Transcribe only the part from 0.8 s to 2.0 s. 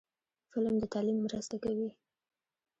د تعلیم مرسته کوي